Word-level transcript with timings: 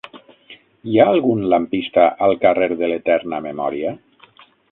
Hi 0.91 0.95
ha 1.01 1.05
algun 1.15 1.43
lampista 1.53 2.07
al 2.29 2.35
carrer 2.47 2.71
de 2.81 2.91
l'Eterna 2.93 3.45
Memòria? 3.49 3.93